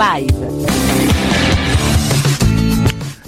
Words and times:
Live. 0.00 0.48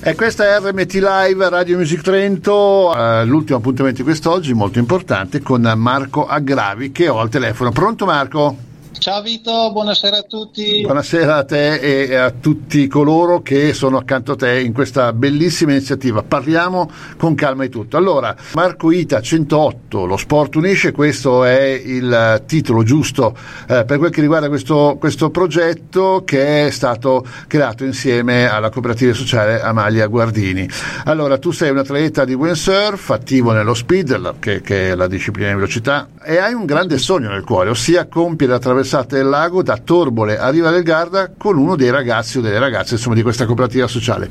E 0.01 0.15
questa 0.15 0.45
è 0.47 0.59
RMT 0.59 0.93
Live 0.95 1.49
Radio 1.51 1.77
Music 1.77 2.01
Trento, 2.01 2.97
eh, 2.97 3.27
l'ultimo 3.27 3.59
appuntamento 3.59 3.99
di 3.99 4.05
quest'oggi, 4.05 4.55
molto 4.55 4.79
importante, 4.79 5.43
con 5.43 5.71
Marco 5.77 6.27
Aggravi 6.27 6.91
che 6.91 7.09
ho 7.09 7.21
al 7.21 7.29
telefono. 7.29 7.73
Pronto 7.73 8.07
Marco? 8.07 8.57
Ciao 9.03 9.21
Vito, 9.21 9.73
buonasera 9.73 10.19
a 10.19 10.23
tutti. 10.23 10.83
Buonasera 10.83 11.35
a 11.35 11.43
te 11.45 11.75
e 11.81 12.15
a 12.15 12.31
tutti 12.31 12.87
coloro 12.87 13.43
che 13.43 13.73
sono 13.73 13.97
accanto 13.97 14.31
a 14.31 14.37
te 14.37 14.61
in 14.61 14.73
questa 14.73 15.13
bellissima 15.13 15.73
iniziativa. 15.73 16.23
Parliamo 16.23 16.89
con 17.17 17.35
calma 17.35 17.65
di 17.65 17.69
tutto. 17.69 17.97
Allora, 17.97 18.33
Marco 18.55 18.93
Ita 18.93 19.21
108, 19.21 20.07
lo 20.07 20.17
sport 20.17 20.55
unisce, 20.55 20.93
questo 20.93 21.43
è 21.43 21.63
il 21.63 22.45
titolo 22.47 22.85
giusto 22.85 23.37
eh, 23.67 23.85
per 23.85 23.99
quel 23.99 24.13
che 24.13 24.21
riguarda 24.21 24.47
questo, 24.47 24.97
questo, 25.01 25.31
progetto 25.31 26.23
che 26.25 26.67
è 26.67 26.71
stato 26.71 27.27
creato 27.49 27.83
insieme 27.85 28.49
alla 28.49 28.71
cooperativa 28.71 29.15
sociale 29.15 29.61
Amalia 29.61 30.07
Guardini. 30.07 30.69
Allora, 31.07 31.39
tu 31.39 31.51
sei 31.51 31.71
un 31.71 31.79
atleta 31.79 32.25
di 32.25 32.35
windsurf, 32.35 33.11
attivo 33.11 33.51
nello 33.51 33.75
speed, 33.75 34.39
che, 34.39 34.61
che 34.61 34.91
è 34.91 34.95
la 34.95 35.09
disciplina 35.09 35.49
di 35.49 35.55
velocità, 35.57 36.07
e 36.23 36.39
hai 36.39 36.55
un 36.55 36.67
grande 36.67 36.99
sogno 36.99 37.31
nel 37.31 37.43
cuore, 37.43 37.71
ossia 37.71 38.07
compiere 38.07 38.55
attraverso 38.55 38.91
traversata 38.93 39.17
del 39.17 39.29
lago 39.29 39.63
da 39.63 39.79
Torbole 39.79 40.39
a 40.39 40.51
Riva 40.51 40.71
del 40.71 40.83
Garda 40.83 41.33
con 41.37 41.57
uno 41.57 41.77
dei 41.77 41.91
ragazzi 41.91 42.39
o 42.39 42.41
delle 42.43 42.59
ragazze 42.59 42.95
insomma, 42.95 43.15
di 43.15 43.23
questa 43.23 43.47
cooperativa 43.47 43.87
sociale. 43.87 44.29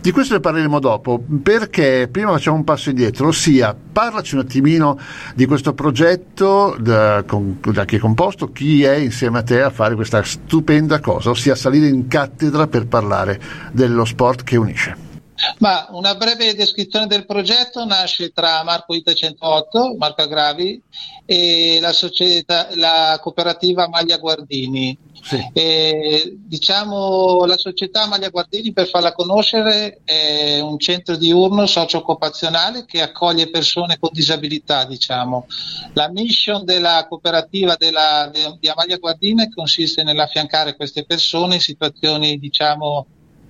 Di 0.00 0.12
questo 0.12 0.34
ne 0.34 0.40
parleremo 0.40 0.78
dopo 0.78 1.22
perché 1.42 2.08
prima 2.10 2.30
facciamo 2.30 2.56
un 2.56 2.64
passo 2.64 2.90
indietro, 2.90 3.28
ossia 3.28 3.74
parlaci 3.92 4.34
un 4.34 4.42
attimino 4.42 4.98
di 5.34 5.46
questo 5.46 5.74
progetto, 5.74 6.76
da, 6.78 7.24
con, 7.26 7.58
da 7.60 7.84
chi 7.84 7.96
è 7.96 7.98
composto, 7.98 8.52
chi 8.52 8.84
è 8.84 8.94
insieme 8.94 9.38
a 9.38 9.42
te 9.42 9.60
a 9.60 9.70
fare 9.70 9.94
questa 9.94 10.22
stupenda 10.22 11.00
cosa, 11.00 11.30
ossia 11.30 11.54
salire 11.54 11.88
in 11.88 12.06
cattedra 12.06 12.66
per 12.66 12.86
parlare 12.86 13.40
dello 13.72 14.04
sport 14.04 14.44
che 14.44 14.56
unisce. 14.56 15.13
Ma 15.58 15.88
una 15.90 16.14
breve 16.14 16.54
descrizione 16.54 17.06
del 17.06 17.26
progetto 17.26 17.84
nasce 17.84 18.30
tra 18.30 18.62
Marco 18.62 18.94
Ita 18.94 19.12
108, 19.12 19.96
Marco 19.98 20.22
Agravi, 20.22 20.80
e 21.26 21.78
la, 21.80 21.92
società, 21.92 22.68
la 22.74 23.18
cooperativa 23.20 23.88
Maglia 23.88 24.18
Guardini. 24.18 24.96
Sì. 25.22 25.42
E, 25.54 26.36
diciamo 26.36 27.46
la 27.46 27.56
società 27.56 28.06
Maglia 28.06 28.28
Guardini 28.28 28.72
per 28.72 28.88
farla 28.88 29.14
conoscere 29.14 30.00
è 30.04 30.60
un 30.60 30.78
centro 30.78 31.16
diurno 31.16 31.64
socio-occupazionale 31.64 32.84
che 32.84 33.00
accoglie 33.00 33.48
persone 33.48 33.98
con 33.98 34.10
disabilità. 34.12 34.84
Diciamo. 34.84 35.46
La 35.94 36.10
mission 36.10 36.64
della 36.64 37.06
cooperativa 37.08 37.74
della, 37.76 38.30
di 38.60 38.68
Amalia 38.68 38.98
Guardini 38.98 39.50
consiste 39.50 40.02
nell'affiancare 40.02 40.76
queste 40.76 41.04
persone 41.04 41.54
in 41.54 41.60
situazioni 41.60 42.38
diciamo, 42.38 43.06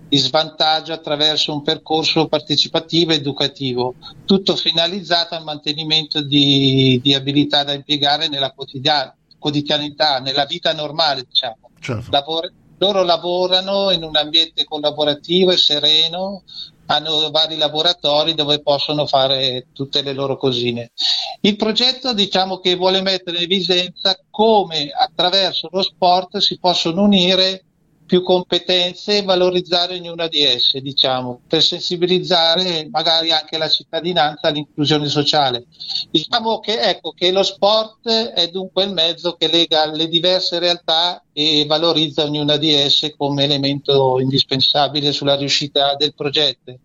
di 0.08 0.16
svantaggio 0.16 0.92
attraverso 0.92 1.52
un 1.52 1.62
percorso 1.62 2.26
partecipativo 2.26 3.12
e 3.12 3.16
educativo, 3.16 3.94
tutto 4.24 4.56
finalizzato 4.56 5.34
al 5.34 5.44
mantenimento 5.44 6.22
di, 6.22 7.00
di 7.02 7.14
abilità 7.14 7.64
da 7.64 7.72
impiegare 7.72 8.28
nella 8.28 8.52
quotidianità, 8.52 10.20
nella 10.20 10.44
vita 10.44 10.72
normale. 10.72 11.24
Diciamo. 11.28 11.70
Certo. 11.80 12.10
Lavor- 12.10 12.52
loro 12.78 13.02
lavorano 13.02 13.90
in 13.90 14.02
un 14.02 14.16
ambiente 14.16 14.64
collaborativo 14.64 15.52
e 15.52 15.56
sereno, 15.56 16.42
hanno 16.86 17.30
vari 17.30 17.56
laboratori 17.56 18.34
dove 18.34 18.60
possono 18.60 19.06
fare 19.06 19.68
tutte 19.72 20.02
le 20.02 20.12
loro 20.12 20.36
cosine. 20.36 20.92
Il 21.40 21.56
progetto 21.56 22.12
diciamo 22.12 22.58
che 22.58 22.74
vuole 22.74 23.00
mettere 23.00 23.38
in 23.38 23.44
evidenza 23.44 24.18
come 24.30 24.90
attraverso 24.90 25.68
lo 25.70 25.82
sport 25.82 26.38
si 26.38 26.58
possono 26.58 27.02
unire 27.02 27.64
più 28.06 28.22
competenze 28.22 29.18
e 29.18 29.22
valorizzare 29.22 29.94
ognuna 29.94 30.28
di 30.28 30.42
esse, 30.42 30.80
diciamo, 30.80 31.40
per 31.48 31.62
sensibilizzare 31.62 32.88
magari 32.90 33.32
anche 33.32 33.56
la 33.56 33.68
cittadinanza 33.68 34.48
all'inclusione 34.48 35.08
sociale. 35.08 35.64
Diciamo 36.10 36.60
che, 36.60 36.78
ecco, 36.80 37.12
che 37.12 37.32
lo 37.32 37.42
sport 37.42 38.08
è 38.08 38.48
dunque 38.48 38.84
il 38.84 38.92
mezzo 38.92 39.34
che 39.34 39.48
lega 39.48 39.90
le 39.90 40.08
diverse 40.08 40.58
realtà 40.58 41.22
e 41.32 41.64
valorizza 41.66 42.24
ognuna 42.24 42.56
di 42.56 42.72
esse 42.72 43.16
come 43.16 43.44
elemento 43.44 44.20
indispensabile 44.20 45.12
sulla 45.12 45.36
riuscita 45.36 45.94
del 45.96 46.14
progetto. 46.14 46.78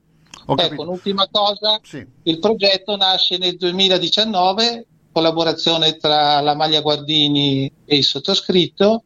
Ecco, 0.56 0.82
un'ultima 0.82 1.28
cosa, 1.30 1.80
sì. 1.84 2.04
il 2.24 2.40
progetto 2.40 2.96
nasce 2.96 3.38
nel 3.38 3.56
2019, 3.56 4.86
collaborazione 5.12 5.98
tra 5.98 6.40
la 6.40 6.56
Maglia 6.56 6.82
Guardini 6.82 7.72
e 7.86 7.98
il 7.98 8.04
sottoscritto, 8.04 9.04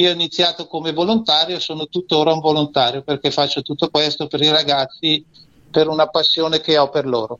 io 0.00 0.10
ho 0.10 0.12
iniziato 0.12 0.66
come 0.66 0.92
volontario 0.92 1.58
sono 1.60 1.86
tuttora 1.86 2.32
un 2.32 2.40
volontario 2.40 3.02
perché 3.02 3.30
faccio 3.30 3.62
tutto 3.62 3.88
questo 3.90 4.26
per 4.26 4.40
i 4.40 4.48
ragazzi 4.48 5.24
per 5.70 5.88
una 5.88 6.08
passione 6.08 6.60
che 6.60 6.76
ho 6.78 6.88
per 6.88 7.06
loro. 7.06 7.38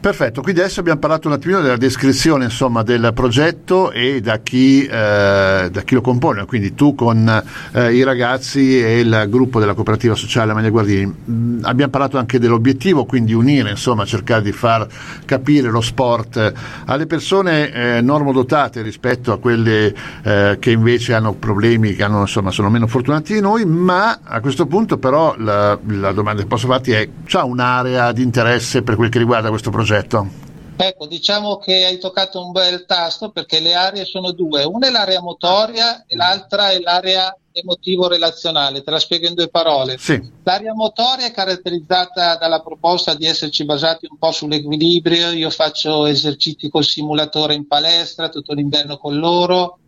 Perfetto, 0.00 0.40
quindi 0.40 0.62
adesso 0.62 0.80
abbiamo 0.80 0.98
parlato 0.98 1.28
un 1.28 1.34
attimino 1.34 1.60
della 1.60 1.76
descrizione 1.76 2.44
insomma, 2.44 2.82
del 2.82 3.10
progetto 3.12 3.90
e 3.90 4.22
da 4.22 4.38
chi, 4.38 4.86
eh, 4.86 5.68
da 5.70 5.82
chi, 5.84 5.92
lo 5.92 6.00
compone, 6.00 6.46
quindi 6.46 6.74
tu 6.74 6.94
con 6.94 7.42
eh, 7.72 7.94
i 7.94 8.02
ragazzi 8.02 8.82
e 8.82 9.00
il 9.00 9.26
gruppo 9.28 9.60
della 9.60 9.74
cooperativa 9.74 10.14
sociale 10.14 10.54
Maglia 10.54 10.70
Guardini. 10.70 11.14
Mm, 11.30 11.64
abbiamo 11.64 11.90
parlato 11.90 12.16
anche 12.16 12.38
dell'obiettivo, 12.38 13.04
quindi 13.04 13.34
unire, 13.34 13.68
insomma, 13.68 14.06
cercare 14.06 14.40
di 14.40 14.52
far 14.52 14.86
capire 15.26 15.68
lo 15.68 15.82
sport 15.82 16.50
alle 16.86 17.06
persone 17.06 17.70
eh, 17.70 18.00
normodotate 18.00 18.80
rispetto 18.80 19.32
a 19.32 19.38
quelle 19.38 19.94
eh, 20.22 20.56
che 20.58 20.70
invece 20.70 21.12
hanno 21.12 21.34
problemi, 21.34 21.94
che 21.94 22.04
hanno, 22.04 22.20
insomma, 22.22 22.50
sono 22.50 22.70
meno 22.70 22.86
fortunati 22.86 23.34
di 23.34 23.40
noi, 23.42 23.66
ma 23.66 24.20
a 24.24 24.40
questo 24.40 24.64
punto 24.64 24.96
però 24.96 25.34
la, 25.36 25.78
la 25.88 26.12
domanda 26.12 26.40
che 26.40 26.48
posso 26.48 26.66
farti 26.66 26.92
è, 26.92 27.06
c'è 27.26 27.42
un'area 27.42 28.12
di 28.12 28.22
interesse 28.22 28.80
per 28.80 28.96
quel 28.96 29.10
che 29.10 29.18
riguarda 29.18 29.50
questo 29.50 29.68
progetto? 29.68 29.89
Progetto? 29.90 30.48
Ecco, 30.76 31.06
diciamo 31.06 31.58
che 31.58 31.84
hai 31.84 31.98
toccato 31.98 32.42
un 32.42 32.52
bel 32.52 32.86
tasto 32.86 33.30
perché 33.30 33.60
le 33.60 33.74
aree 33.74 34.06
sono 34.06 34.30
due, 34.30 34.64
una 34.64 34.86
è 34.86 34.90
l'area 34.90 35.20
motoria 35.20 36.06
e 36.06 36.16
l'altra 36.16 36.70
è 36.70 36.80
l'area 36.80 37.36
emotivo-relazionale, 37.52 38.82
te 38.82 38.90
la 38.90 38.98
spiego 38.98 39.26
in 39.26 39.34
due 39.34 39.48
parole. 39.48 39.98
Sì. 39.98 40.18
L'area 40.44 40.72
motoria 40.72 41.26
è 41.26 41.32
caratterizzata 41.32 42.36
dalla 42.36 42.62
proposta 42.62 43.14
di 43.14 43.26
esserci 43.26 43.66
basati 43.66 44.06
un 44.08 44.16
po' 44.16 44.30
sull'equilibrio, 44.30 45.32
io 45.32 45.50
faccio 45.50 46.06
esercizi 46.06 46.70
col 46.70 46.84
simulatore 46.84 47.52
in 47.52 47.66
palestra 47.66 48.30
tutto 48.30 48.54
l'inverno 48.54 48.96
con 48.96 49.18
loro, 49.18 49.78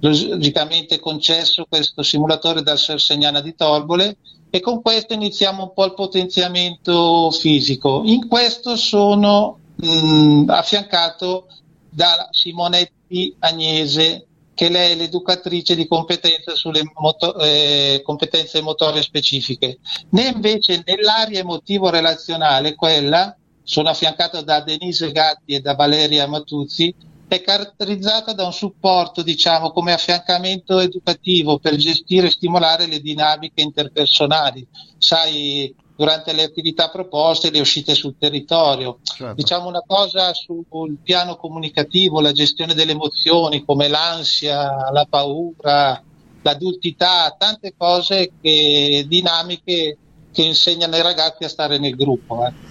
logicamente 0.00 0.98
concesso 0.98 1.66
questo 1.68 2.02
simulatore 2.02 2.62
dal 2.62 2.78
Sersegnana 2.78 3.40
di 3.40 3.54
Torbole 3.54 4.16
e 4.50 4.60
con 4.60 4.82
questo 4.82 5.14
iniziamo 5.14 5.62
un 5.62 5.72
po' 5.72 5.84
il 5.84 5.94
potenziamento 5.94 7.30
fisico. 7.30 8.02
In 8.04 8.26
questo 8.28 8.76
sono 8.76 9.58
mh, 9.76 9.88
mm, 9.88 10.50
affiancato 10.50 11.46
da 11.88 12.28
Simonetti 12.30 13.34
Agnese, 13.38 14.26
che 14.54 14.68
lei 14.68 14.92
è 14.92 14.94
l'educatrice 14.96 15.74
di 15.74 15.86
competenze 15.86 16.54
sulle 16.54 16.82
moto- 16.98 17.38
eh, 17.38 18.02
competenze 18.04 18.60
motorie 18.60 19.02
specifiche. 19.02 19.78
Né 20.10 20.28
invece 20.34 20.82
nell'area 20.84 21.40
emotivo-relazionale, 21.40 22.74
quella 22.74 23.34
sono 23.62 23.88
affiancato 23.88 24.42
da 24.42 24.60
Denise 24.60 25.12
Gatti 25.12 25.54
e 25.54 25.60
da 25.60 25.74
Valeria 25.74 26.26
Matuzzi, 26.26 26.94
è 27.36 27.42
caratterizzata 27.42 28.32
da 28.32 28.44
un 28.44 28.52
supporto, 28.52 29.22
diciamo, 29.22 29.70
come 29.70 29.92
affiancamento 29.92 30.80
educativo 30.80 31.58
per 31.58 31.76
gestire 31.76 32.26
e 32.26 32.30
stimolare 32.30 32.86
le 32.86 33.00
dinamiche 33.00 33.62
interpersonali. 33.62 34.66
Sai, 34.98 35.72
durante 35.94 36.32
le 36.32 36.42
attività 36.42 36.90
proposte, 36.90 37.50
le 37.50 37.60
uscite 37.60 37.94
sul 37.94 38.16
territorio. 38.18 38.98
Certo. 39.02 39.34
Diciamo 39.34 39.68
una 39.68 39.84
cosa 39.86 40.32
sul 40.34 40.96
piano 41.02 41.36
comunicativo, 41.36 42.20
la 42.20 42.32
gestione 42.32 42.74
delle 42.74 42.92
emozioni 42.92 43.64
come 43.64 43.86
l'ansia, 43.86 44.90
la 44.90 45.06
paura, 45.08 46.02
l'adultità, 46.42 47.32
tante 47.38 47.74
cose 47.76 48.32
che, 48.40 49.04
dinamiche 49.06 49.98
che 50.32 50.42
insegnano 50.42 50.96
ai 50.96 51.02
ragazzi 51.02 51.44
a 51.44 51.48
stare 51.48 51.78
nel 51.78 51.94
gruppo. 51.94 52.44
Eh. 52.44 52.69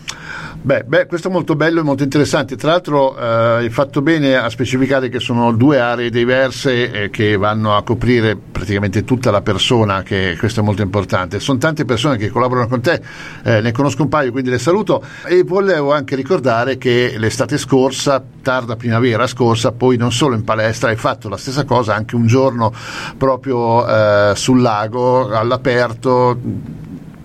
Beh, 0.61 0.83
beh, 0.83 1.05
questo 1.05 1.29
è 1.29 1.31
molto 1.31 1.55
bello 1.55 1.79
e 1.79 1.83
molto 1.83 2.03
interessante. 2.03 2.55
Tra 2.55 2.71
l'altro 2.71 3.17
eh, 3.17 3.23
hai 3.23 3.69
fatto 3.69 4.01
bene 4.01 4.35
a 4.35 4.49
specificare 4.49 5.09
che 5.09 5.19
sono 5.19 5.51
due 5.53 5.79
aree 5.79 6.09
diverse 6.09 6.91
eh, 6.91 7.09
che 7.09 7.37
vanno 7.37 7.75
a 7.75 7.83
coprire 7.83 8.35
praticamente 8.35 9.03
tutta 9.03 9.31
la 9.31 9.41
persona, 9.41 10.03
che 10.03 10.35
questo 10.37 10.59
è 10.59 10.63
molto 10.63 10.81
importante. 10.81 11.39
Sono 11.39 11.57
tante 11.59 11.85
persone 11.85 12.17
che 12.17 12.29
collaborano 12.29 12.67
con 12.67 12.81
te, 12.81 13.01
eh, 13.43 13.61
ne 13.61 13.71
conosco 13.71 14.03
un 14.03 14.09
paio, 14.09 14.31
quindi 14.31 14.49
le 14.49 14.59
saluto 14.59 15.03
e 15.25 15.43
volevo 15.43 15.93
anche 15.93 16.15
ricordare 16.15 16.77
che 16.77 17.15
l'estate 17.17 17.57
scorsa, 17.57 18.21
tarda 18.41 18.75
primavera 18.75 19.27
scorsa, 19.27 19.71
poi 19.71 19.97
non 19.97 20.11
solo 20.11 20.35
in 20.35 20.43
palestra, 20.43 20.89
hai 20.89 20.97
fatto 20.97 21.29
la 21.29 21.37
stessa 21.37 21.63
cosa 21.63 21.95
anche 21.95 22.15
un 22.15 22.27
giorno 22.27 22.73
proprio 23.17 23.87
eh, 23.87 24.33
sul 24.35 24.61
lago, 24.61 25.29
all'aperto 25.29 26.37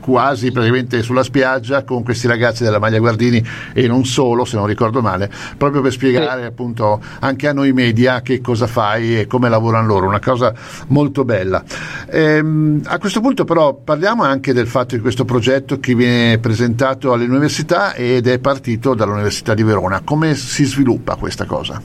quasi 0.04 0.52
praticamente 0.52 1.02
sulla 1.02 1.22
spiaggia 1.22 1.82
con 1.82 2.02
questi 2.02 2.26
ragazzi 2.26 2.62
della 2.62 2.78
Maglia 2.78 2.98
Guardini 2.98 3.42
e 3.72 3.86
non 3.86 4.04
solo, 4.04 4.44
se 4.44 4.56
non 4.56 4.66
ricordo 4.66 5.00
male, 5.00 5.30
proprio 5.56 5.80
per 5.80 5.92
spiegare 5.92 6.42
sì. 6.42 6.46
appunto 6.46 7.00
anche 7.20 7.48
a 7.48 7.54
noi 7.54 7.72
media 7.72 8.20
che 8.20 8.42
cosa 8.42 8.66
fai 8.66 9.20
e 9.20 9.26
come 9.26 9.48
lavorano 9.48 9.86
loro, 9.86 10.06
una 10.06 10.20
cosa 10.20 10.52
molto 10.88 11.24
bella. 11.24 11.64
Ehm, 12.10 12.82
a 12.84 12.98
questo 12.98 13.22
punto 13.22 13.44
però 13.44 13.72
parliamo 13.72 14.22
anche 14.22 14.52
del 14.52 14.66
fatto 14.66 14.94
di 14.94 15.00
questo 15.00 15.24
progetto 15.24 15.80
che 15.80 15.94
viene 15.94 16.36
presentato 16.36 17.14
alle 17.14 17.24
università 17.24 17.94
ed 17.94 18.26
è 18.26 18.38
partito 18.38 18.92
dall'Università 18.92 19.54
di 19.54 19.62
Verona. 19.62 20.02
Come 20.04 20.34
si 20.34 20.64
sviluppa 20.64 21.16
questa 21.16 21.46
cosa? 21.46 21.80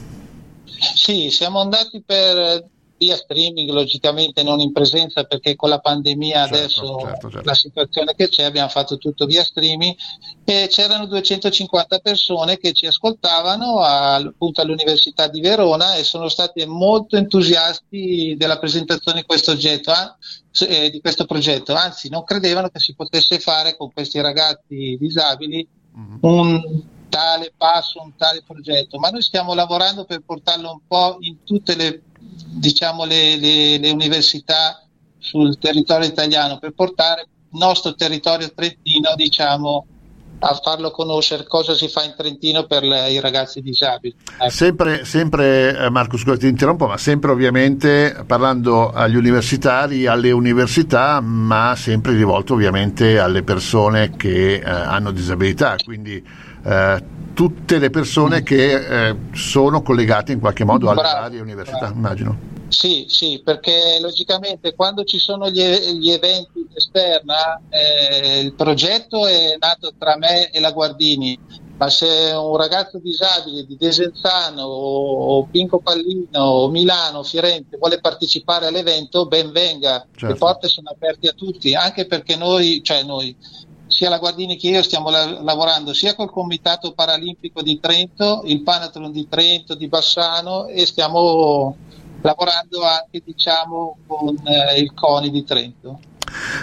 Sì, 0.65 1.29
siamo 1.29 1.61
andati 1.61 2.03
per 2.05 2.65
via 2.99 3.15
streaming, 3.15 3.69
logicamente 3.69 4.43
non 4.43 4.59
in 4.59 4.73
presenza 4.73 5.23
perché 5.23 5.55
con 5.55 5.69
la 5.69 5.79
pandemia 5.79 6.45
certo, 6.45 6.55
adesso 6.55 6.99
certo, 6.99 7.29
certo. 7.31 7.47
la 7.47 7.53
situazione 7.55 8.13
che 8.13 8.27
c'è 8.27 8.43
abbiamo 8.43 8.67
fatto 8.67 8.97
tutto 8.97 9.25
via 9.25 9.43
streaming 9.43 9.95
e 10.43 10.67
c'erano 10.69 11.05
250 11.05 11.99
persone 11.99 12.57
che 12.57 12.73
ci 12.73 12.85
ascoltavano 12.87 13.79
appunto 13.79 14.61
all'Università 14.61 15.27
di 15.27 15.39
Verona 15.39 15.95
e 15.95 16.03
sono 16.03 16.27
stati 16.27 16.65
molto 16.65 17.15
entusiasti 17.15 18.35
della 18.37 18.59
presentazione 18.59 19.21
di 19.21 19.25
questo, 19.25 19.51
oggetto, 19.51 19.93
eh, 20.67 20.89
di 20.89 20.99
questo 20.99 21.25
progetto, 21.25 21.73
anzi 21.73 22.09
non 22.09 22.25
credevano 22.25 22.67
che 22.67 22.79
si 22.79 22.93
potesse 22.93 23.39
fare 23.39 23.77
con 23.77 23.93
questi 23.93 24.19
ragazzi 24.19 24.97
disabili 24.99 25.65
mm-hmm. 25.97 26.17
un 26.21 26.83
tale 27.07 27.51
passo, 27.55 28.01
un 28.01 28.15
tale 28.15 28.43
progetto, 28.45 28.99
ma 28.99 29.09
noi 29.09 29.21
stiamo 29.21 29.53
lavorando 29.53 30.05
per 30.05 30.21
portarlo 30.21 30.71
un 30.71 30.79
po' 30.85 31.17
in 31.21 31.43
tutte 31.43 31.75
le 31.75 32.03
diciamo, 32.45 33.05
le, 33.05 33.37
le, 33.37 33.77
le 33.77 33.89
università 33.89 34.83
sul 35.17 35.57
territorio 35.57 36.07
italiano 36.07 36.59
per 36.59 36.71
portare 36.71 37.21
il 37.51 37.57
nostro 37.57 37.93
territorio 37.95 38.51
trentino 38.53 39.13
diciamo, 39.15 39.85
a 40.39 40.53
farlo 40.63 40.91
conoscere 40.91 41.45
cosa 41.45 41.73
si 41.73 41.87
fa 41.89 42.03
in 42.03 42.13
Trentino 42.15 42.65
per 42.65 42.83
le, 42.83 43.11
i 43.11 43.19
ragazzi 43.19 43.61
disabili. 43.61 44.15
Ecco. 44.37 44.49
Sempre, 44.49 45.03
sempre 45.03 45.77
eh, 45.77 45.89
Marco, 45.89 46.17
scusa 46.17 46.37
ti 46.37 46.47
interrompo, 46.47 46.87
ma 46.87 46.97
sempre 46.97 47.31
ovviamente 47.31 48.23
parlando 48.25 48.91
agli 48.91 49.15
universitari, 49.15 50.05
alle 50.05 50.31
università, 50.31 51.19
ma 51.19 51.75
sempre 51.75 52.13
rivolto 52.13 52.53
ovviamente 52.53 53.19
alle 53.19 53.43
persone 53.43 54.15
che 54.15 54.55
eh, 54.55 54.63
hanno 54.63 55.11
disabilità, 55.11 55.75
quindi 55.83 56.23
eh, 56.63 57.17
tutte 57.39 57.77
le 57.77 57.89
persone 57.89 58.41
mm. 58.41 58.43
che 58.43 59.07
eh, 59.07 59.15
sono 59.31 59.81
collegate 59.81 60.33
in 60.33 60.41
qualche 60.41 60.65
modo 60.65 60.89
alle 60.89 60.99
bravo, 60.99 61.21
varie 61.21 61.39
università, 61.39 61.77
bravo. 61.77 61.93
immagino. 61.93 62.37
Sì, 62.67 63.05
sì, 63.07 63.41
perché 63.41 63.97
logicamente 64.01 64.75
quando 64.75 65.05
ci 65.05 65.19
sono 65.19 65.49
gli, 65.49 65.61
gli 65.61 66.11
eventi 66.11 66.67
esterna, 66.75 67.61
eh, 67.69 68.41
il 68.41 68.53
progetto 68.55 69.25
è 69.25 69.55
nato 69.57 69.93
tra 69.97 70.17
me 70.17 70.49
e 70.49 70.59
la 70.59 70.73
Guardini, 70.73 71.39
ma 71.77 71.89
se 71.89 72.33
un 72.35 72.57
ragazzo 72.57 72.99
disabile 72.99 73.65
di 73.65 73.77
Desenzano 73.77 74.63
o, 74.63 75.45
Pinco 75.45 75.79
Pallino 75.79 76.41
o 76.41 76.69
Milano, 76.69 77.23
Firenze 77.23 77.77
vuole 77.77 78.01
partecipare 78.01 78.65
all'evento, 78.65 79.27
ben 79.27 79.53
venga, 79.53 80.05
certo. 80.11 80.27
le 80.27 80.35
porte 80.35 80.67
sono 80.67 80.89
aperte 80.89 81.29
a 81.29 81.33
tutti, 81.33 81.73
anche 81.73 82.05
perché 82.05 82.35
noi, 82.35 82.81
cioè 82.83 83.03
noi, 83.03 83.33
sia 83.89 84.09
la 84.09 84.19
Guardini 84.19 84.55
che 84.55 84.69
io 84.69 84.83
stiamo 84.83 85.09
la- 85.09 85.41
lavorando 85.41 85.93
sia 85.93 86.15
col 86.15 86.31
Comitato 86.31 86.93
Paralimpico 86.93 87.61
di 87.61 87.79
Trento, 87.79 88.41
il 88.45 88.61
Panathlon 88.61 89.11
di 89.11 89.27
Trento, 89.27 89.75
di 89.75 89.87
Bassano 89.87 90.67
e 90.67 90.85
stiamo 90.85 91.75
lavorando 92.21 92.83
anche 92.83 93.21
diciamo, 93.25 93.97
con 94.07 94.35
eh, 94.45 94.79
il 94.79 94.93
CONI 94.93 95.29
di 95.29 95.43
Trento. 95.43 95.99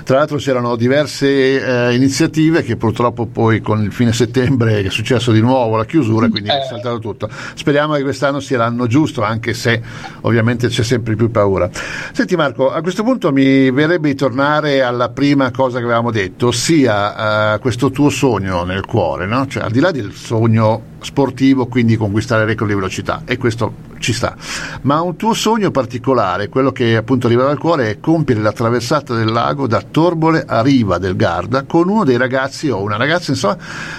Tra 0.05 0.19
l'altro 0.19 0.37
c'erano 0.37 0.77
diverse 0.77 1.89
eh, 1.89 1.95
iniziative 1.95 2.63
che 2.63 2.77
purtroppo 2.77 3.27
poi 3.27 3.61
con 3.61 3.83
il 3.83 3.93
fine 3.93 4.13
settembre 4.13 4.83
è 4.83 4.91
successo 4.91 5.33
di 5.33 5.41
nuovo 5.41 5.77
la 5.77 5.85
chiusura, 5.85 6.29
quindi 6.29 6.49
è 6.49 6.61
saltato 6.69 6.99
tutto. 6.99 7.29
Speriamo 7.55 7.95
che 7.95 8.03
quest'anno 8.03 8.41
sia 8.41 8.59
l'anno 8.59 8.87
giusto, 8.87 9.23
anche 9.23 9.55
se 9.55 9.81
ovviamente 10.23 10.69
c'è 10.69 10.83
sempre 10.83 11.15
più 11.15 11.31
paura. 11.31 11.69
Senti 12.13 12.37
Marco, 12.37 12.71
a 12.71 12.81
questo 12.83 13.03
punto 13.03 13.33
mi 13.33 13.71
verrebbe 13.71 14.09
di 14.09 14.15
tornare 14.15 14.83
alla 14.83 15.09
prima 15.09 15.51
cosa 15.51 15.79
che 15.79 15.85
avevamo 15.85 16.11
detto, 16.11 16.49
ossia 16.49 17.55
eh, 17.55 17.59
questo 17.59 17.91
tuo 17.91 18.11
sogno 18.11 18.65
nel 18.65 18.85
cuore, 18.85 19.27
no? 19.27 19.47
cioè, 19.47 19.65
al 19.65 19.71
di 19.71 19.81
là 19.81 19.91
del 19.91 20.13
sogno 20.13 20.95
sportivo, 21.01 21.67
quindi 21.67 21.97
conquistare 21.97 22.45
record 22.45 22.71
di 22.71 22.77
velocità, 22.77 23.23
e 23.25 23.37
questo 23.37 23.75
ci 23.99 24.13
sta. 24.13 24.37
Ma 24.83 25.01
un 25.01 25.17
tuo 25.17 25.35
sogno 25.35 25.71
particolare, 25.71 26.49
quello 26.49 26.73
che 26.73 26.97
appunto 26.97 27.27
arriva 27.27 27.45
dal 27.45 27.59
cuore, 27.59 27.91
è 27.91 28.01
compiere 28.01 28.41
la 28.41 28.53
traversata 28.53 29.15
del 29.15 29.31
lago 29.31 29.67
da 29.67 29.83
Torbole 29.83 30.45
a 30.47 30.63
Riva 30.63 30.99
del 30.99 31.17
Garda 31.17 31.65
con 31.65 31.89
uno 31.89 32.05
dei 32.05 32.17
ragazzi 32.17 32.69
o 32.69 32.83
una 32.83 32.97
ragazza, 32.97 33.31
insomma, 33.31 33.57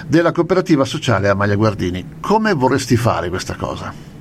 della 0.07 0.31
cooperativa 0.31 0.85
sociale 0.85 1.29
Amalia 1.29 1.55
Guardini. 1.55 2.05
Come 2.19 2.53
vorresti 2.53 2.95
fare 2.95 3.29
questa 3.29 3.55
cosa? 3.55 4.16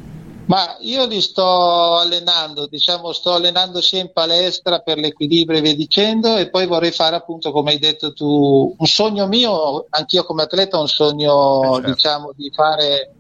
Ma 0.47 0.77
io 0.81 1.07
li 1.07 1.21
sto 1.21 1.97
allenando, 1.97 2.67
diciamo, 2.67 3.13
sto 3.13 3.33
allenando 3.33 3.81
sia 3.81 4.01
in 4.01 4.13
palestra 4.13 4.79
per 4.79 4.97
l'equilibrio 4.97 5.59
e 5.59 5.61
via 5.61 5.75
dicendo, 5.75 6.37
e 6.37 6.49
poi 6.51 6.67
vorrei 6.67 6.93
fare 6.93 7.17
appunto, 7.17 7.51
come 7.51 7.73
hai 7.73 7.79
detto 7.79 8.13
tu, 8.13 8.73
un 8.77 8.87
sogno 8.87 9.27
mio, 9.27 9.87
anch'io 9.91 10.25
come 10.25 10.43
atleta 10.43 10.79
un 10.79 10.87
sogno, 10.87 11.63
eh 11.63 11.75
certo. 11.75 11.91
diciamo, 11.91 12.33
di 12.37 12.51
fare 12.55 13.13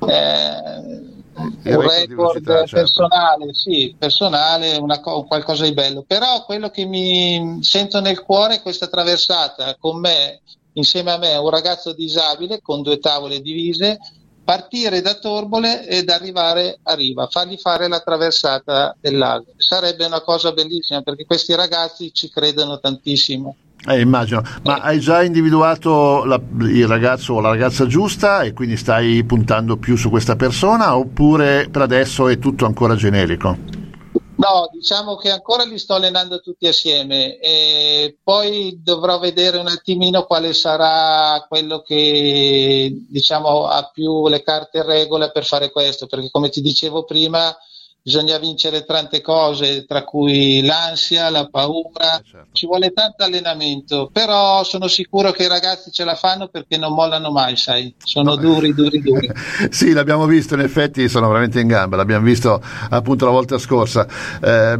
eh, 0.00 1.12
un 1.36 1.80
record 1.80 2.44
certo. 2.44 2.74
personale, 2.74 3.54
sì, 3.54 3.94
personale, 3.96 4.76
una, 4.76 5.00
qualcosa 5.00 5.62
di 5.62 5.74
bello. 5.74 6.02
Però 6.04 6.44
quello 6.44 6.70
che 6.70 6.84
mi 6.86 7.58
sento 7.62 8.00
nel 8.00 8.20
cuore 8.20 8.56
è 8.56 8.62
questa 8.62 8.88
traversata 8.88 9.76
con 9.78 10.00
me, 10.00 10.40
insieme 10.72 11.12
a 11.12 11.18
me, 11.18 11.36
un 11.36 11.50
ragazzo 11.50 11.92
disabile 11.92 12.60
con 12.60 12.82
due 12.82 12.98
tavole 12.98 13.40
divise, 13.40 13.98
partire 14.44 15.00
da 15.00 15.14
Torbole 15.14 15.86
ed 15.86 16.10
arrivare 16.10 16.78
a 16.82 16.94
Riva, 16.94 17.26
fargli 17.28 17.56
fare 17.56 17.88
la 17.88 18.00
traversata 18.00 18.94
del 19.00 19.16
lago. 19.16 19.46
Sarebbe 19.56 20.04
una 20.04 20.20
cosa 20.20 20.52
bellissima 20.52 21.02
perché 21.02 21.24
questi 21.24 21.54
ragazzi 21.54 22.12
ci 22.12 22.28
credono 22.28 22.78
tantissimo. 22.78 23.56
Eh, 23.86 24.00
immagino, 24.00 24.42
ma 24.62 24.76
hai 24.76 24.98
già 24.98 25.22
individuato 25.22 26.24
la, 26.24 26.40
il 26.60 26.86
ragazzo 26.86 27.34
o 27.34 27.40
la 27.40 27.50
ragazza 27.50 27.86
giusta 27.86 28.42
e 28.42 28.54
quindi 28.54 28.78
stai 28.78 29.22
puntando 29.24 29.76
più 29.76 29.96
su 29.96 30.08
questa 30.08 30.36
persona 30.36 30.96
oppure 30.96 31.68
per 31.70 31.82
adesso 31.82 32.28
è 32.28 32.38
tutto 32.38 32.64
ancora 32.64 32.94
generico? 32.94 33.83
No, 34.36 34.68
diciamo 34.72 35.14
che 35.14 35.30
ancora 35.30 35.64
li 35.64 35.78
sto 35.78 35.94
allenando 35.94 36.40
tutti 36.40 36.66
assieme 36.66 37.38
e 37.38 38.18
poi 38.20 38.80
dovrò 38.82 39.20
vedere 39.20 39.58
un 39.58 39.68
attimino 39.68 40.24
quale 40.24 40.52
sarà 40.52 41.44
quello 41.48 41.82
che 41.82 42.92
diciamo 43.08 43.66
ha 43.66 43.88
più 43.92 44.26
le 44.26 44.42
carte 44.42 44.78
in 44.78 44.86
regola 44.86 45.30
per 45.30 45.44
fare 45.44 45.70
questo, 45.70 46.06
perché 46.06 46.30
come 46.32 46.48
ti 46.48 46.60
dicevo 46.60 47.04
prima 47.04 47.56
bisogna 48.04 48.36
vincere 48.36 48.84
tante 48.84 49.22
cose, 49.22 49.86
tra 49.86 50.04
cui 50.04 50.60
l'ansia, 50.62 51.30
la 51.30 51.48
paura, 51.50 52.18
eh, 52.18 52.22
certo. 52.22 52.48
ci 52.52 52.66
vuole 52.66 52.92
tanto 52.92 53.24
allenamento, 53.24 54.10
però 54.12 54.62
sono 54.62 54.88
sicuro 54.88 55.30
che 55.30 55.44
i 55.44 55.48
ragazzi 55.48 55.90
ce 55.90 56.04
la 56.04 56.14
fanno 56.14 56.48
perché 56.48 56.76
non 56.76 56.92
mollano 56.92 57.30
mai, 57.30 57.56
sai, 57.56 57.94
sono 57.96 58.36
duri, 58.36 58.74
duri, 58.74 59.00
duri. 59.00 59.30
sì, 59.70 59.92
l'abbiamo 59.92 60.26
visto, 60.26 60.52
in 60.52 60.60
effetti 60.60 61.08
sono 61.08 61.28
veramente 61.28 61.60
in 61.60 61.66
gamba, 61.66 61.96
l'abbiamo 61.96 62.26
visto 62.26 62.62
appunto 62.90 63.24
la 63.24 63.30
volta 63.30 63.56
scorsa. 63.56 64.06
Eh, 64.38 64.78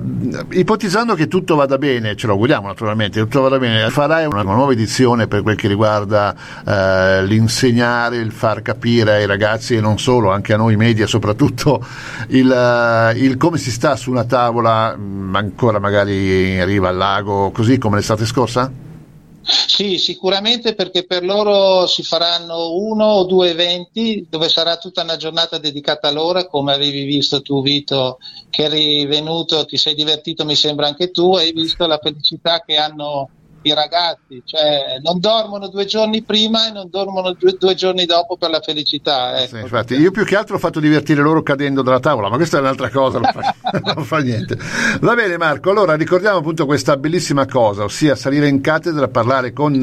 ipotizzando 0.51 1.15
che 1.15 1.27
tutto 1.27 1.55
vada 1.55 1.79
bene, 1.79 2.17
ce 2.17 2.27
lo 2.27 2.35
auguriamo 2.35 2.67
naturalmente, 2.67 3.21
tutto 3.21 3.41
vada 3.41 3.59
bene, 3.59 3.89
farai 3.89 4.27
una 4.27 4.43
nuova 4.43 4.73
edizione 4.73 5.29
per 5.29 5.41
quel 5.41 5.57
che 5.57 5.69
riguarda 5.69 6.37
eh, 6.63 7.25
l'insegnare, 7.25 8.19
il 8.19 8.33
far 8.33 8.61
capire 8.61 9.15
ai 9.15 9.27
ragazzi 9.27 9.77
e 9.77 9.81
non 9.81 9.99
solo, 9.99 10.31
anche 10.31 10.53
a 10.53 10.59
noi 10.59 10.77
media 10.77 11.07
soprattutto, 11.07 11.83
il 12.29 12.53
eh, 12.53 13.13
il 13.17 13.37
come 13.37 13.59
si 13.59 13.71
sta 13.71 13.97
su 13.97 14.11
una 14.11 14.25
tavola 14.25 14.97
mm, 14.97 15.35
ancora 15.35 15.79
magari 15.79 16.53
in 16.53 16.65
riva 16.65 16.89
al 16.89 16.97
lago, 16.97 17.51
così 17.51 17.79
come 17.79 17.97
l'estate 17.97 18.27
scorsa? 18.27 18.71
Sì, 19.47 19.99
sicuramente 19.99 20.75
perché 20.75 21.05
per 21.05 21.23
loro 21.23 21.87
si 21.87 22.03
faranno 22.03 22.73
uno 22.73 23.05
o 23.05 23.25
due 23.25 23.51
eventi 23.51 24.27
dove 24.31 24.49
sarà 24.49 24.79
tutta 24.79 25.03
una 25.03 25.17
giornata 25.17 25.59
dedicata 25.59 26.09
a 26.09 26.13
loro, 26.13 26.47
come 26.47 26.73
avevi 26.73 27.05
visto 27.05 27.43
tu 27.43 27.61
Vito 27.61 28.19
che 28.49 28.65
eri 28.65 29.05
venuto, 29.05 29.67
ti 29.67 29.77
sei 29.77 29.95
divertito 29.95 30.47
mi 30.47 30.55
sembra 30.55 30.87
anche 30.87 31.11
tu, 31.11 31.35
hai 31.35 31.53
visto 31.53 31.87
la 31.87 31.99
felicità 32.03 32.63
che 32.65 32.77
hanno 32.77 33.29
i 33.65 33.75
ragazzi, 33.75 34.43
cioè 34.45 34.99
non 35.03 35.21
dormono 35.21 35.69
due 35.69 35.87
giorni 35.87 36.23
prima 36.23 36.69
e 36.69 36.73
non 36.73 36.89
dormono 36.91 37.33
due, 37.33 37.57
due 37.59 37.75
giorni 37.75 38.05
dopo 38.05 38.37
per 38.37 38.51
la 38.51 38.61
felicità. 38.61 39.41
Ecco. 39.41 39.57
Sì, 39.57 39.63
infatti, 39.63 39.95
io 39.95 40.11
più 40.11 40.25
che 40.25 40.37
altro 40.37 40.57
ho 40.57 40.59
fatto 40.59 40.81
divertire 40.81 41.23
loro 41.23 41.43
cadendo 41.43 41.83
dalla 41.83 42.01
tavola, 42.01 42.29
ma 42.29 42.37
questa 42.37 42.59
è 42.59 42.61
un'altra 42.61 42.91
cosa, 42.91 43.21
non 43.21 43.31
fa, 43.33 43.55
non 43.95 44.05
fa 44.05 44.19
niente. 44.19 44.59
Va 45.01 45.15
bene 45.15 45.39
Marco, 45.39 45.71
allora 45.71 45.95
ricordiamo 45.95 46.39
appunto 46.39 46.67
questa 46.67 46.97
bellissima 46.97 47.47
cosa, 47.47 47.85
ossia 47.85 48.15
salire 48.15 48.49
in 48.49 48.61
cattedra, 48.61 49.09
parlare 49.09 49.53
con 49.53 49.83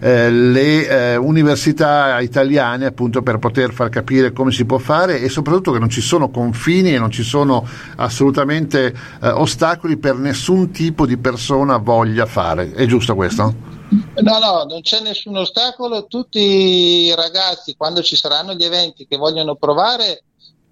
eh, 0.00 0.30
le 0.30 0.86
eh, 0.86 1.16
università 1.16 2.20
italiane 2.20 2.84
appunto 2.84 3.22
per 3.22 3.38
poter 3.38 3.72
far 3.72 3.88
capire 3.88 4.32
come 4.32 4.52
si 4.52 4.66
può 4.66 4.76
fare 4.76 5.20
e 5.20 5.28
soprattutto 5.30 5.72
che 5.72 5.78
non 5.78 5.88
ci 5.88 6.02
sono 6.02 6.28
confini 6.28 6.94
e 6.94 6.98
non 6.98 7.10
ci 7.10 7.22
sono 7.22 7.66
assolutamente 7.96 8.94
eh, 9.22 9.28
ostacoli 9.28 9.96
per 9.96 10.16
nessun 10.16 10.70
tipo 10.70 11.06
di 11.06 11.16
persona 11.16 11.78
voglia 11.78 12.26
fare. 12.26 12.72
È 12.72 12.84
giusto 12.84 13.14
questo? 13.14 13.21
Questo? 13.22 13.54
No, 14.16 14.38
no, 14.38 14.64
non 14.68 14.80
c'è 14.80 15.00
nessun 15.00 15.36
ostacolo. 15.36 16.06
Tutti 16.06 16.40
i 16.40 17.14
ragazzi, 17.14 17.76
quando 17.76 18.02
ci 18.02 18.16
saranno 18.16 18.54
gli 18.54 18.64
eventi 18.64 19.06
che 19.06 19.16
vogliono 19.16 19.54
provare, 19.54 20.24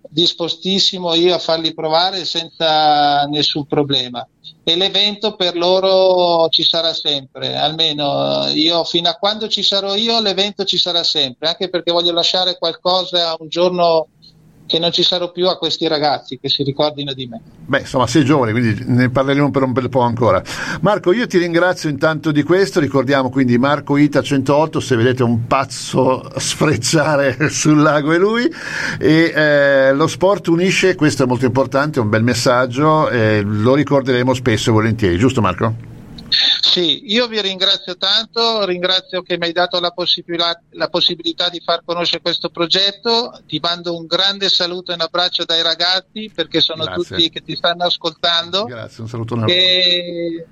dispostissimo 0.08 1.14
io 1.14 1.34
a 1.34 1.38
farli 1.38 1.72
provare 1.74 2.24
senza 2.24 3.24
nessun 3.26 3.66
problema. 3.66 4.26
E 4.64 4.74
l'evento 4.74 5.36
per 5.36 5.56
loro 5.56 6.48
ci 6.48 6.64
sarà 6.64 6.92
sempre, 6.92 7.56
almeno 7.56 8.48
io 8.48 8.84
fino 8.84 9.08
a 9.08 9.14
quando 9.14 9.48
ci 9.48 9.62
sarò 9.62 9.94
io 9.94 10.20
l'evento 10.20 10.64
ci 10.64 10.76
sarà 10.76 11.02
sempre, 11.02 11.48
anche 11.48 11.68
perché 11.70 11.92
voglio 11.92 12.12
lasciare 12.12 12.58
qualcosa 12.58 13.36
un 13.38 13.48
giorno 13.48 14.08
che 14.70 14.78
non 14.78 14.92
ci 14.92 15.02
sarò 15.02 15.32
più 15.32 15.48
a 15.48 15.58
questi 15.58 15.88
ragazzi 15.88 16.38
che 16.38 16.48
si 16.48 16.62
ricordino 16.62 17.12
di 17.12 17.26
me. 17.26 17.40
Beh, 17.66 17.80
insomma, 17.80 18.06
sei 18.06 18.24
giovane, 18.24 18.52
quindi 18.52 18.84
ne 18.86 19.10
parleremo 19.10 19.50
per 19.50 19.64
un 19.64 19.72
bel 19.72 19.88
po' 19.88 20.00
ancora. 20.00 20.40
Marco, 20.80 21.12
io 21.12 21.26
ti 21.26 21.38
ringrazio 21.38 21.88
intanto 21.88 22.30
di 22.30 22.44
questo. 22.44 22.78
Ricordiamo 22.78 23.30
quindi 23.30 23.58
Marco 23.58 23.96
Ita 23.96 24.22
108, 24.22 24.78
se 24.78 24.94
vedete 24.94 25.24
un 25.24 25.48
pazzo 25.48 26.30
sfrecciare 26.36 27.36
sul 27.50 27.82
lago 27.82 28.12
è 28.12 28.18
lui. 28.18 28.48
E 28.98 29.32
eh, 29.34 29.92
lo 29.92 30.06
sport 30.06 30.46
unisce, 30.46 30.94
questo 30.94 31.24
è 31.24 31.26
molto 31.26 31.46
importante, 31.46 31.98
è 31.98 32.02
un 32.02 32.08
bel 32.08 32.22
messaggio, 32.22 33.08
eh, 33.08 33.42
lo 33.42 33.74
ricorderemo 33.74 34.32
spesso 34.34 34.70
e 34.70 34.72
volentieri, 34.72 35.18
giusto 35.18 35.40
Marco? 35.40 35.89
Sì, 36.30 37.12
io 37.12 37.26
vi 37.26 37.40
ringrazio 37.40 37.96
tanto, 37.96 38.64
ringrazio 38.64 39.22
che 39.22 39.36
mi 39.36 39.46
hai 39.46 39.52
dato 39.52 39.80
la 39.80 39.90
possibilità, 39.90 40.60
la 40.70 40.88
possibilità, 40.88 41.48
di 41.48 41.60
far 41.64 41.82
conoscere 41.84 42.22
questo 42.22 42.48
progetto, 42.50 43.40
ti 43.46 43.58
mando 43.60 43.96
un 43.96 44.06
grande 44.06 44.48
saluto 44.48 44.92
e 44.92 44.94
un 44.94 45.00
abbraccio 45.00 45.44
dai 45.44 45.62
ragazzi 45.62 46.30
perché 46.32 46.60
sono 46.60 46.84
Grazie. 46.84 47.02
tutti 47.02 47.30
che 47.30 47.42
ti 47.42 47.56
stanno 47.56 47.84
ascoltando. 47.84 48.64
Grazie, 48.64 49.02
un 49.02 49.08
saluto. 49.08 49.46
E 49.46 49.54
eh, 49.56 50.46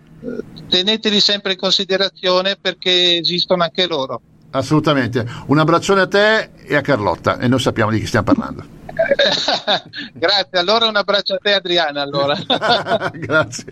teneteli 0.68 1.20
sempre 1.20 1.52
in 1.52 1.58
considerazione 1.58 2.56
perché 2.60 3.18
esistono 3.18 3.62
anche 3.62 3.86
loro. 3.86 4.20
Assolutamente, 4.50 5.26
un 5.46 5.58
abbraccione 5.58 6.00
a 6.00 6.06
te 6.06 6.50
e 6.64 6.74
a 6.74 6.80
Carlotta 6.80 7.38
e 7.38 7.48
noi 7.48 7.60
sappiamo 7.60 7.90
di 7.90 8.00
chi 8.00 8.06
stiamo 8.06 8.24
parlando. 8.24 8.77
Grazie, 10.12 10.58
allora 10.58 10.86
un 10.86 10.96
abbraccio 10.96 11.34
a 11.34 11.38
te 11.40 11.52
Adriana. 11.54 12.02
Allora. 12.02 12.36
grazie. 13.12 13.64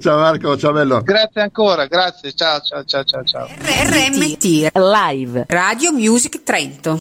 Ciao 0.00 0.18
Marco, 0.18 0.56
ciao 0.56 0.72
bello. 0.72 1.02
Grazie 1.02 1.42
ancora, 1.42 1.86
grazie, 1.86 2.32
ciao 2.34 2.60
ciao 2.60 2.84
ciao 2.84 3.04
ciao. 3.04 3.24
ciao. 3.24 3.46
RMT 3.46 4.70
Live 4.74 5.44
Radio 5.48 5.92
Music 5.92 6.42
Trento. 6.42 6.98